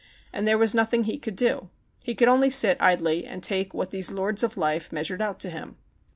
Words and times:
And 0.33 0.47
there 0.47 0.57
was 0.57 0.73
nothing 0.73 1.03
he 1.03 1.19
could 1.19 1.35
do. 1.35 1.69
He 2.01 2.15
could 2.15 2.27
only 2.27 2.49
sit 2.49 2.75
idly 2.81 3.23
and 3.25 3.43
take 3.43 3.71
what 3.71 3.91
these 3.91 4.11
lords 4.11 4.41
of 4.43 4.57
life 4.57 4.91
measured 4.91 5.21
out 5.21 5.39
to 5.41 5.49
him. 5.51 5.75